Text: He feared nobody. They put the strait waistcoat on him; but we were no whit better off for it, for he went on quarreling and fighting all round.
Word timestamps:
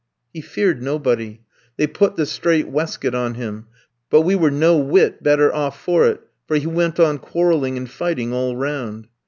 He 0.33 0.41
feared 0.41 0.81
nobody. 0.81 1.41
They 1.77 1.85
put 1.85 2.15
the 2.15 2.25
strait 2.25 2.67
waistcoat 2.67 3.13
on 3.13 3.35
him; 3.35 3.67
but 4.09 4.21
we 4.21 4.33
were 4.33 4.49
no 4.49 4.75
whit 4.75 5.21
better 5.21 5.53
off 5.53 5.79
for 5.79 6.07
it, 6.07 6.21
for 6.47 6.55
he 6.57 6.65
went 6.65 6.99
on 6.99 7.19
quarreling 7.19 7.77
and 7.77 7.87
fighting 7.87 8.33
all 8.33 8.55
round. 8.57 9.09